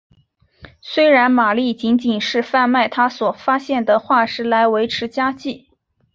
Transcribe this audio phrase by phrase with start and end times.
[0.81, 5.67] 虽然玛丽仅仅是贩卖她所发现的化石来维持家计。